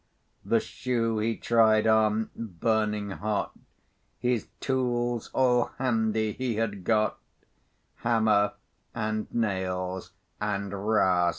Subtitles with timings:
[0.43, 3.51] The shoe he tried on, burning hot,
[4.17, 7.19] His tools all handy he had got,
[7.97, 8.53] Hammer,
[8.95, 11.29] and nails, and rasp.